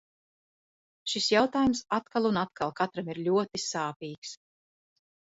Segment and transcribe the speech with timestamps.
[1.11, 4.33] Šis jautājums atkal un atkal katram ir ļoti sāpīgs.